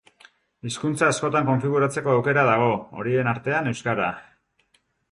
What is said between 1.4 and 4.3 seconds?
konfiguratzeko aukera dago, horien artean euskara.